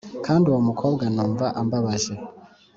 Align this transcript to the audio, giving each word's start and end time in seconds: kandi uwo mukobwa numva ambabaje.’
kandi 0.25 0.43
uwo 0.51 0.59
mukobwa 0.67 1.03
numva 1.13 1.45
ambabaje.’ 1.61 2.13